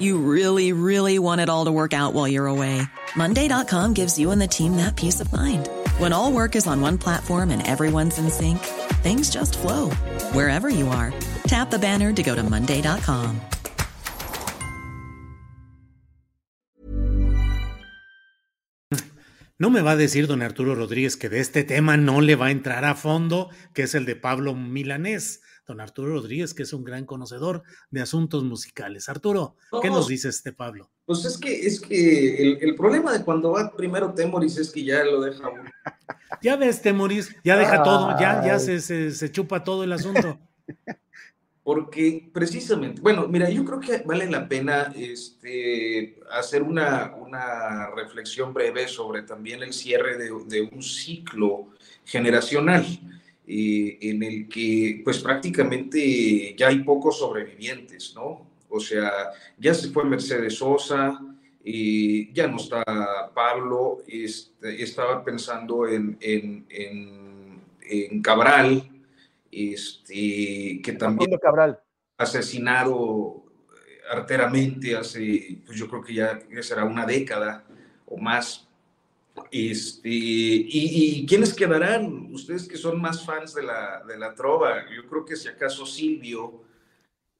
You 0.00 0.16
really, 0.16 0.72
really 0.72 1.18
want 1.18 1.42
it 1.42 1.50
all 1.50 1.66
to 1.66 1.72
work 1.72 1.92
out 1.92 2.14
while 2.14 2.26
you're 2.26 2.46
away. 2.46 2.80
Monday.com 3.14 3.92
gives 3.92 4.18
you 4.18 4.30
and 4.30 4.40
the 4.40 4.48
team 4.48 4.76
that 4.78 4.96
peace 4.96 5.20
of 5.20 5.30
mind. 5.30 5.68
When 5.98 6.12
all 6.12 6.32
work 6.32 6.56
is 6.56 6.66
on 6.66 6.80
one 6.80 6.98
platform 6.98 7.50
and 7.50 7.66
everyone's 7.66 8.18
in 8.18 8.30
sync, 8.30 8.58
things 9.02 9.30
just 9.30 9.58
flow 9.58 9.90
wherever 10.32 10.68
you 10.68 10.88
are. 10.88 11.12
Tap 11.44 11.70
the 11.70 11.78
banner 11.78 12.12
to 12.12 12.22
go 12.22 12.34
to 12.34 12.42
Monday.com. 12.42 13.40
No 19.58 19.68
me 19.68 19.82
va 19.82 19.90
a 19.90 19.96
decir 19.96 20.26
don 20.26 20.40
Arturo 20.40 20.74
Rodríguez 20.74 21.18
que 21.18 21.28
de 21.28 21.40
este 21.40 21.64
tema 21.64 21.98
no 21.98 22.22
le 22.22 22.34
va 22.34 22.46
a 22.46 22.50
entrar 22.50 22.86
a 22.86 22.94
fondo, 22.94 23.50
que 23.74 23.82
es 23.82 23.94
el 23.94 24.06
de 24.06 24.16
Pablo 24.16 24.54
Milanés. 24.54 25.42
Don 25.70 25.80
Arturo 25.80 26.14
Rodríguez, 26.14 26.52
que 26.52 26.64
es 26.64 26.72
un 26.72 26.82
gran 26.82 27.06
conocedor 27.06 27.62
de 27.90 28.00
asuntos 28.00 28.42
musicales. 28.42 29.08
Arturo, 29.08 29.54
¿qué 29.80 29.88
No, 29.88 29.96
nos 29.96 30.08
dice 30.08 30.28
este 30.28 30.52
Pablo? 30.52 30.90
Pues 31.06 31.24
es 31.24 31.38
que, 31.38 31.64
es 31.64 31.80
que 31.80 32.42
el, 32.42 32.58
el 32.60 32.74
problema 32.74 33.12
de 33.12 33.24
cuando 33.24 33.52
va 33.52 33.70
primero 33.70 34.12
Temoris 34.12 34.58
es 34.58 34.70
que 34.70 34.82
ya 34.82 35.04
lo 35.04 35.20
deja. 35.20 35.48
Ya 36.42 36.56
ves, 36.56 36.82
Temoris, 36.82 37.36
ya 37.44 37.56
deja 37.56 37.84
todo, 37.84 38.18
ya, 38.18 38.44
ya 38.44 38.58
se, 38.58 38.80
se, 38.80 39.12
se 39.12 39.30
chupa 39.30 39.62
todo 39.62 39.84
el 39.84 39.92
asunto. 39.92 40.38
Porque 41.62 42.28
precisamente, 42.32 43.00
bueno, 43.00 43.28
mira, 43.28 43.48
yo 43.48 43.64
creo 43.64 43.78
que 43.78 43.98
vale 43.98 44.28
la 44.28 44.48
pena 44.48 44.92
este, 44.96 46.18
hacer 46.32 46.64
una, 46.64 47.14
una 47.14 47.90
reflexión 47.94 48.52
breve 48.52 48.88
sobre 48.88 49.22
también 49.22 49.62
el 49.62 49.72
cierre 49.72 50.18
de, 50.18 50.32
de 50.46 50.62
un 50.62 50.82
ciclo 50.82 51.68
generacional 52.04 52.84
eh, 53.52 53.98
en 54.02 54.22
el 54.22 54.48
que 54.48 55.00
pues 55.02 55.18
prácticamente 55.18 56.54
ya 56.56 56.68
hay 56.68 56.84
pocos 56.84 57.18
sobrevivientes, 57.18 58.14
¿no? 58.14 58.46
O 58.68 58.78
sea, 58.78 59.10
ya 59.58 59.74
se 59.74 59.90
fue 59.90 60.04
Mercedes 60.04 60.54
Sosa, 60.58 61.20
eh, 61.64 62.30
ya 62.32 62.46
no 62.46 62.58
está 62.58 62.84
Pablo, 63.34 64.04
este, 64.06 64.80
estaba 64.80 65.24
pensando 65.24 65.88
en, 65.88 66.16
en, 66.20 66.64
en, 66.70 67.60
en 67.82 68.22
Cabral, 68.22 68.88
este, 69.50 70.80
que 70.80 70.92
también 70.96 71.36
Cabral. 71.42 71.80
asesinado 72.18 73.42
eh, 73.68 73.98
arteramente 74.12 74.94
hace, 74.94 75.58
pues 75.66 75.76
yo 75.76 75.88
creo 75.88 76.02
que 76.02 76.14
ya 76.14 76.40
será 76.62 76.84
una 76.84 77.04
década 77.04 77.64
o 78.06 78.16
más. 78.16 78.68
Este, 79.52 80.08
y, 80.08 80.68
y 81.22 81.26
quiénes 81.26 81.54
quedarán? 81.54 82.28
Ustedes 82.32 82.68
que 82.68 82.76
son 82.76 83.00
más 83.00 83.24
fans 83.24 83.54
de 83.54 83.62
la, 83.62 84.02
de 84.06 84.18
la 84.18 84.34
trova, 84.34 84.84
yo 84.94 85.08
creo 85.08 85.24
que 85.24 85.36
si 85.36 85.48
acaso 85.48 85.86
Silvio, 85.86 86.62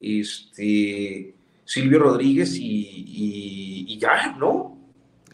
este, 0.00 1.34
Silvio 1.64 1.98
Rodríguez 1.98 2.56
y, 2.56 2.64
y- 2.64 3.84
y 3.88 3.98
ya, 3.98 4.36
¿no? 4.38 4.76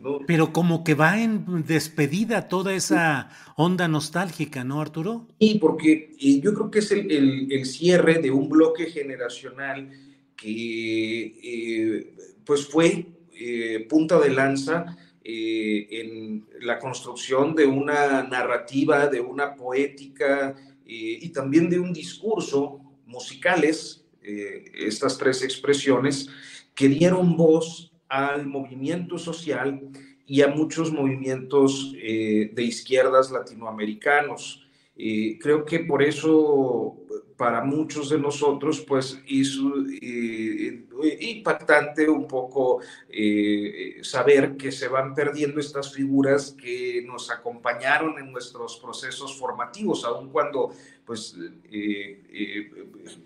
¿No? 0.00 0.18
Pero 0.26 0.52
como 0.52 0.82
que 0.82 0.94
va 0.94 1.20
en 1.22 1.64
despedida 1.64 2.48
toda 2.48 2.74
esa 2.74 3.30
onda 3.56 3.86
nostálgica, 3.86 4.64
¿no, 4.64 4.80
Arturo? 4.80 5.28
Y 5.38 5.58
porque 5.60 6.16
eh, 6.20 6.40
yo 6.40 6.52
creo 6.54 6.70
que 6.72 6.80
es 6.80 6.90
el, 6.90 7.10
el- 7.10 7.52
el 7.52 7.66
cierre 7.66 8.18
de 8.20 8.30
un 8.32 8.48
bloque 8.48 8.86
generacional 8.86 9.90
que 10.36 11.22
eh, 11.42 12.14
pues 12.44 12.66
fue 12.66 13.06
eh, 13.32 13.86
punta 13.88 14.18
de 14.18 14.30
lanza 14.30 14.96
eh, 15.24 15.86
en 15.90 16.46
la 16.60 16.78
construcción 16.78 17.54
de 17.54 17.66
una 17.66 18.22
narrativa, 18.22 19.06
de 19.06 19.20
una 19.20 19.54
poética 19.54 20.54
eh, 20.86 21.18
y 21.20 21.28
también 21.30 21.70
de 21.70 21.78
un 21.78 21.92
discurso 21.92 22.80
musicales, 23.06 24.04
eh, 24.22 24.64
estas 24.74 25.18
tres 25.18 25.42
expresiones, 25.42 26.28
que 26.74 26.88
dieron 26.88 27.36
voz 27.36 27.92
al 28.08 28.46
movimiento 28.46 29.18
social 29.18 29.80
y 30.26 30.42
a 30.42 30.48
muchos 30.48 30.92
movimientos 30.92 31.94
eh, 31.96 32.50
de 32.52 32.62
izquierdas 32.62 33.30
latinoamericanos. 33.30 34.66
Eh, 34.96 35.38
creo 35.40 35.64
que 35.64 35.80
por 35.80 36.02
eso 36.02 36.96
para 37.42 37.60
muchos 37.64 38.08
de 38.08 38.20
nosotros 38.20 38.82
pues 38.82 39.20
hizo 39.26 39.74
eh, 40.00 40.86
impactante 41.22 42.08
un 42.08 42.28
poco 42.28 42.80
eh, 43.08 43.98
saber 44.02 44.56
que 44.56 44.70
se 44.70 44.86
van 44.86 45.12
perdiendo 45.12 45.58
estas 45.58 45.92
figuras 45.92 46.52
que 46.52 47.02
nos 47.04 47.32
acompañaron 47.32 48.16
en 48.20 48.30
nuestros 48.30 48.76
procesos 48.76 49.36
formativos, 49.36 50.04
aun 50.04 50.30
cuando 50.30 50.70
pues 51.04 51.36
eh, 51.64 52.22
eh, 52.32 52.70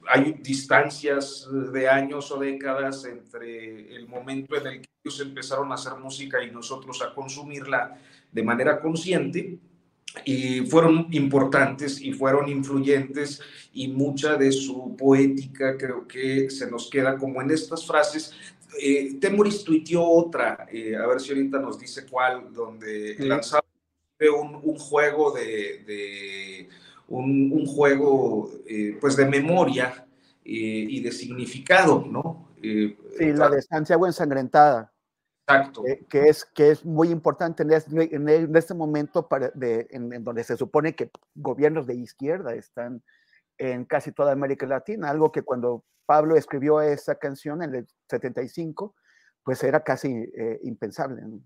hay 0.09 0.33
distancias 0.41 1.47
de 1.75 1.87
años 1.87 2.31
o 2.31 2.38
décadas 2.38 3.04
entre 3.04 3.94
el 3.94 4.09
momento 4.09 4.56
en 4.56 4.66
el 4.66 4.81
que 4.81 4.88
ellos 5.04 5.21
empezaron 5.21 5.71
a 5.72 5.75
hacer 5.75 5.93
música 5.97 6.43
y 6.43 6.50
nosotros 6.50 7.03
a 7.03 7.15
consumirla 7.15 8.00
de 8.33 8.43
manera 8.43 8.81
consciente 8.81 9.59
y 10.25 10.60
fueron 10.66 11.09
importantes 11.10 12.00
y 12.00 12.12
fueron 12.12 12.49
influyentes 12.49 13.41
y 13.72 13.88
mucha 13.88 14.37
de 14.37 14.53
su 14.53 14.97
poética 14.97 15.77
creo 15.77 16.06
que 16.06 16.50
se 16.50 16.71
nos 16.71 16.88
queda 16.91 17.16
como 17.16 17.43
en 17.43 17.50
estas 17.50 17.87
frases. 17.87 18.32
Eh, 18.81 19.16
Temoris 19.21 19.65
tuiteó 19.65 20.04
otra, 20.04 20.66
eh, 20.71 20.97
a 20.97 21.06
ver 21.06 21.21
si 21.21 21.31
ahorita 21.31 21.59
nos 21.59 21.78
dice 21.78 22.06
cuál, 22.06 22.53
donde 22.53 23.16
lanzaba 23.19 23.65
un, 24.21 24.60
un 24.62 24.78
juego 24.78 25.32
de, 25.32 25.84
de 25.87 26.69
un, 27.09 27.53
un, 27.53 27.66
juego 27.66 28.50
eh, 28.66 28.97
pues 29.00 29.16
de 29.16 29.27
memoria 29.27 30.06
eh, 30.44 30.87
y 30.88 31.00
de 31.00 31.12
significado, 31.12 32.04
¿no? 32.09 32.50
Eh, 32.62 32.97
Sí, 33.19 33.33
la 33.33 33.48
de 33.48 33.62
Santiago 33.62 34.06
ensangrentada. 34.06 34.93
Exacto. 35.49 35.87
Eh, 35.87 36.05
que, 36.09 36.29
es, 36.29 36.45
que 36.45 36.71
es 36.71 36.84
muy 36.84 37.09
importante 37.09 37.62
en 37.62 37.73
este, 37.73 38.15
en 38.15 38.57
este 38.57 38.75
momento 38.75 39.29
para 39.29 39.51
de, 39.51 39.87
en, 39.91 40.12
en 40.12 40.25
donde 40.25 40.43
se 40.43 40.57
supone 40.57 40.97
que 40.97 41.11
gobiernos 41.34 41.87
de 41.87 41.95
izquierda 41.95 42.55
están 42.55 43.03
en 43.59 43.84
casi 43.84 44.12
toda 44.12 44.33
América 44.33 44.67
Latina, 44.67 45.09
algo 45.09 45.31
que 45.31 45.43
cuando 45.43 45.84
Pablo 46.05 46.37
escribió 46.37 46.81
esa 46.81 47.17
canción 47.17 47.62
en 47.62 47.75
el 47.75 47.87
75, 48.09 48.95
pues 49.43 49.62
era 49.62 49.83
casi 49.83 50.09
eh, 50.09 50.61
impensable. 50.65 51.23
¿no? 51.23 51.41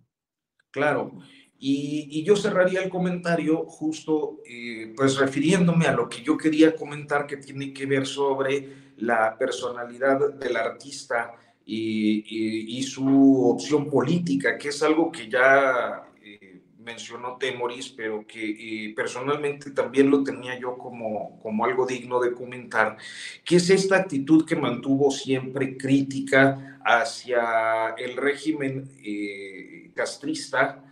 Claro, 0.71 1.13
y, 1.59 2.09
y, 2.11 2.25
yo 2.25 2.37
cerraría 2.37 2.83
el 2.83 2.89
comentario 2.89 3.67
justo 3.67 4.39
eh, 4.47 4.95
pues 4.97 5.19
refiriéndome 5.19 5.87
a 5.87 5.93
lo 5.93 6.09
que 6.09 6.23
yo 6.23 6.39
quería 6.39 6.75
comentar 6.75 7.27
que 7.27 7.37
tiene 7.37 7.75
que 7.75 7.85
ver 7.85 8.07
sobre 8.07 8.93
la 8.97 9.37
personalidad 9.37 10.35
del 10.35 10.57
artista 10.57 11.35
y, 11.73 12.83
su 12.83 13.49
opción 13.49 13.89
política, 13.89 14.59
que 14.59 14.69
es 14.69 14.83
algo 14.83 15.13
que 15.13 15.29
ya 15.29 16.09
eh, 16.23 16.61
mencionó 16.79 17.37
Temoris, 17.37 17.91
pero 17.91 18.27
que 18.27 18.51
eh, 18.89 18.95
personalmente 18.95 19.71
también 19.71 20.11
lo 20.11 20.25
tenía 20.25 20.59
yo 20.59 20.77
como, 20.77 21.39
como 21.41 21.65
algo 21.65 21.87
digno 21.87 22.21
de 22.21 22.33
comentar, 22.33 22.97
que 23.45 23.57
es 23.57 23.71
esta 23.71 23.97
actitud 23.97 24.45
que 24.45 24.57
mantuvo 24.57 25.11
siempre 25.11 25.77
crítica 25.77 26.81
hacia 26.85 27.95
el 27.97 28.17
régimen 28.17 28.91
eh, 29.05 29.91
castrista, 29.95 30.83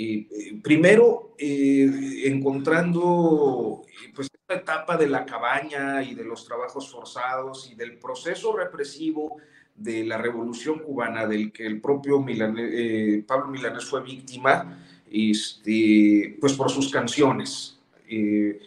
eh, 0.00 0.60
primero 0.62 1.34
eh, 1.36 2.22
encontrando 2.26 3.82
pues 4.14 4.28
esta 4.32 4.54
etapa 4.54 4.96
de 4.96 5.08
la 5.08 5.26
cabaña 5.26 6.04
y 6.04 6.14
de 6.14 6.22
los 6.22 6.44
trabajos 6.44 6.92
forzados 6.92 7.68
y 7.72 7.74
del 7.74 7.98
proceso 7.98 8.56
represivo 8.56 9.38
de 9.78 10.04
la 10.04 10.18
revolución 10.18 10.80
cubana 10.80 11.26
del 11.26 11.52
que 11.52 11.64
el 11.64 11.80
propio 11.80 12.24
eh, 12.28 13.22
Pablo 13.26 13.48
Milanés 13.48 13.84
fue 13.84 14.02
víctima 14.02 14.84
este, 15.10 16.36
pues 16.40 16.54
por 16.54 16.70
sus 16.70 16.90
canciones. 16.90 17.78
Eh, 18.08 18.60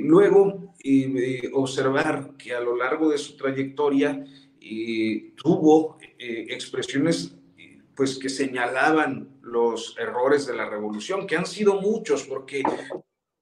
luego, 0.00 0.74
eh, 0.84 1.50
observar 1.54 2.32
que 2.36 2.54
a 2.54 2.60
lo 2.60 2.76
largo 2.76 3.08
de 3.08 3.18
su 3.18 3.36
trayectoria 3.36 4.24
tuvo 5.36 5.96
expresiones 6.18 7.34
pues 7.94 8.18
que 8.18 8.28
señalaban 8.28 9.38
los 9.40 9.96
errores 9.98 10.46
de 10.46 10.54
la 10.54 10.68
revolución, 10.68 11.26
que 11.26 11.36
han 11.36 11.46
sido 11.46 11.80
muchos, 11.80 12.24
porque 12.24 12.62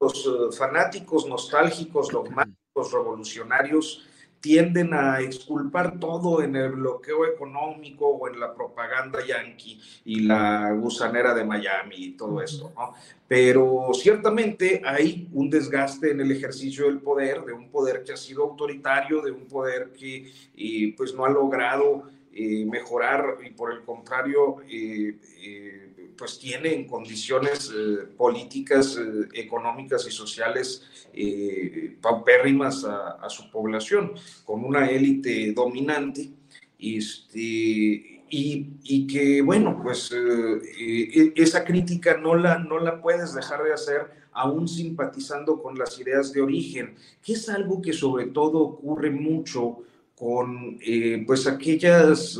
los 0.00 0.56
fanáticos 0.56 1.26
nostálgicos, 1.26 2.10
dogmáticos, 2.10 2.92
revolucionarios, 2.92 4.06
tienden 4.40 4.94
a 4.94 5.20
exculpar 5.20 5.98
todo 5.98 6.42
en 6.42 6.56
el 6.56 6.72
bloqueo 6.72 7.26
económico 7.26 8.06
o 8.06 8.28
en 8.28 8.38
la 8.38 8.54
propaganda 8.54 9.24
yanqui 9.24 9.80
y 10.04 10.20
la 10.20 10.72
gusanera 10.72 11.34
de 11.34 11.44
Miami 11.44 11.96
y 11.96 12.10
todo 12.12 12.40
esto, 12.40 12.72
¿no? 12.76 12.94
Pero 13.28 13.90
ciertamente 13.92 14.82
hay 14.84 15.28
un 15.32 15.50
desgaste 15.50 16.12
en 16.12 16.20
el 16.20 16.30
ejercicio 16.30 16.86
del 16.86 17.00
poder, 17.00 17.44
de 17.44 17.52
un 17.52 17.70
poder 17.70 18.04
que 18.04 18.12
ha 18.12 18.16
sido 18.16 18.44
autoritario, 18.44 19.20
de 19.20 19.32
un 19.32 19.46
poder 19.46 19.92
que 19.92 20.32
pues 20.96 21.12
no 21.14 21.24
ha 21.24 21.30
logrado 21.30 22.04
eh, 22.38 22.66
mejorar 22.66 23.38
y 23.44 23.50
por 23.50 23.72
el 23.72 23.82
contrario 23.82 24.58
eh, 24.68 25.16
eh, 25.42 26.05
pues 26.16 26.38
tiene 26.38 26.74
en 26.74 26.86
condiciones 26.86 27.72
eh, 27.74 28.06
políticas, 28.16 28.96
eh, 28.96 29.28
económicas 29.34 30.06
y 30.06 30.10
sociales 30.10 30.82
eh, 31.12 31.96
paupérrimas 32.00 32.84
a, 32.84 33.28
su 33.28 33.50
población, 33.50 34.12
con 34.44 34.64
una 34.64 34.88
élite 34.88 35.52
dominante. 35.52 36.30
Este, 36.78 37.40
y, 38.28 38.70
y, 38.82 39.06
que, 39.06 39.40
bueno, 39.40 39.80
pues 39.82 40.10
e, 40.12 41.32
esa 41.36 41.64
crítica 41.64 42.16
no 42.16 42.34
la, 42.34 42.58
no 42.58 42.78
la 42.78 43.00
puedes 43.00 43.34
dejar 43.34 43.62
de 43.62 43.72
hacer 43.72 44.26
aún 44.32 44.68
simpatizando 44.68 45.62
con 45.62 45.78
las 45.78 45.98
ideas 45.98 46.32
de 46.32 46.42
origen, 46.42 46.96
que 47.22 47.32
es 47.34 47.48
algo 47.48 47.80
que 47.80 47.92
sobre 47.92 48.26
todo 48.26 48.58
ocurre 48.58 49.10
mucho 49.10 49.78
con 50.14 50.78
pues 51.26 51.46
aquellas 51.46 52.38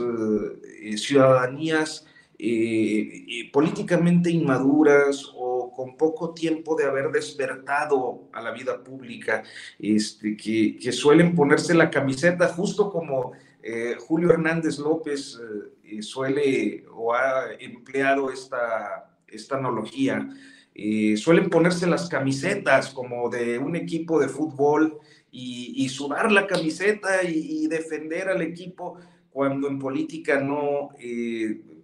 ciudadanías 0.96 2.06
eh, 2.38 3.48
políticamente 3.50 4.30
inmaduras 4.30 5.32
o 5.34 5.72
con 5.74 5.96
poco 5.96 6.34
tiempo 6.34 6.76
de 6.76 6.84
haber 6.84 7.10
despertado 7.10 8.28
a 8.32 8.42
la 8.42 8.50
vida 8.50 8.84
pública, 8.84 9.42
este, 9.78 10.36
que, 10.36 10.76
que 10.76 10.92
suelen 10.92 11.34
ponerse 11.34 11.72
la 11.72 11.90
camiseta 11.90 12.48
justo 12.48 12.90
como 12.90 13.32
eh, 13.62 13.96
Julio 13.98 14.30
Hernández 14.30 14.78
López 14.78 15.40
eh, 15.82 16.02
suele 16.02 16.84
o 16.92 17.14
ha 17.14 17.54
empleado 17.58 18.30
esta, 18.30 19.16
esta 19.26 19.56
analogía. 19.56 20.28
suelen 21.16 21.48
ponerse 21.48 21.86
las 21.86 22.06
camisetas 22.06 22.90
como 22.90 23.30
de 23.30 23.58
un 23.58 23.76
equipo 23.76 24.20
de 24.20 24.28
fútbol 24.28 24.98
y, 25.30 25.88
sudar 25.88 26.30
la 26.32 26.46
camiseta 26.46 27.22
y, 27.24 27.64
y, 27.64 27.66
defender 27.66 28.28
al 28.28 28.42
equipo 28.42 28.98
cuando 29.30 29.68
en 29.68 29.78
política 29.78 30.38
no 30.40 30.90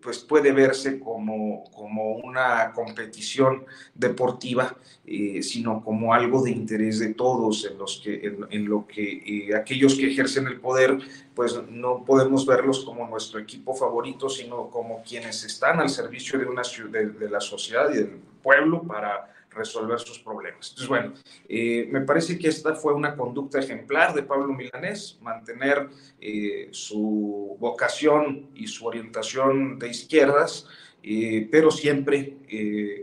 pues 0.02 0.19
puede 0.19 0.52
verse 0.52 0.99
como, 0.99 1.64
como 1.72 2.16
una 2.16 2.72
competición 2.72 3.64
deportiva, 3.94 4.76
eh, 5.06 5.43
sino 5.43 5.82
como 5.82 6.12
algo 6.12 6.43
de 6.43 6.50
interés 6.50 6.99
de 6.99 7.14
todos, 7.14 7.64
en, 7.64 7.78
los 7.78 8.00
que, 8.02 8.37
en, 8.50 8.64
lo 8.66 8.87
que 8.87 9.49
eh, 9.49 9.54
aquellos 9.54 9.94
que 9.94 10.10
ejercen 10.10 10.46
el 10.46 10.60
poder, 10.60 10.99
pues 11.34 11.58
no 11.70 12.04
podemos 12.04 12.44
verlos 12.44 12.84
como 12.84 13.06
nuestro 13.08 13.38
equipo 13.38 13.75
favorito, 13.75 14.28
sino 14.28 14.69
como 14.69 15.02
quienes 15.02 15.44
están 15.44 15.81
al 15.81 15.88
servicio 15.88 16.38
de, 16.38 16.46
una, 16.46 16.62
de, 16.90 17.06
de 17.06 17.31
la 17.31 17.40
sociedad 17.40 17.90
y 17.90 17.99
del 17.99 18.20
pueblo 18.43 18.82
para 18.82 19.31
resolver 19.54 19.99
sus 20.00 20.19
problemas. 20.19 20.70
Entonces, 20.70 20.88
bueno, 20.88 21.14
eh, 21.49 21.88
me 21.90 22.00
parece 22.02 22.38
que 22.38 22.49
esta 22.49 22.75
fue 22.75 22.94
una 22.94 23.16
conducta 23.16 23.58
ejemplar 23.58 24.14
de 24.14 24.22
Pablo 24.22 24.52
Milanés, 24.52 25.19
mantener 25.20 25.88
eh, 26.20 26.69
su 26.70 27.56
vocación 27.58 28.50
y 28.54 28.66
su 28.66 28.87
orientación 28.87 29.78
de 29.78 29.88
izquierdas, 29.88 30.66
eh, 31.02 31.49
pero 31.50 31.70
siempre 31.70 32.37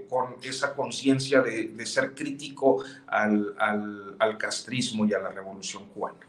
con 0.10 0.36
esa 0.42 0.74
conciencia 0.74 1.42
de, 1.42 1.86
ser 1.86 2.14
crítico 2.14 2.84
al, 3.08 3.56
al 3.58 4.38
castrismo 4.38 5.06
y 5.06 5.14
a 5.14 5.20
la 5.20 5.32
revolución 5.32 5.86
cubana. 5.90 6.29